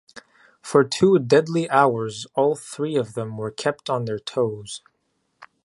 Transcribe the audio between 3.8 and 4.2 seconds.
on their